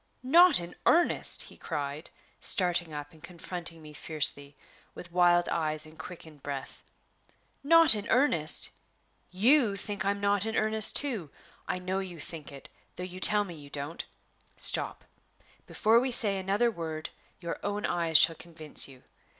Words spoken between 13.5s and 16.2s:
you don't. Stop; before we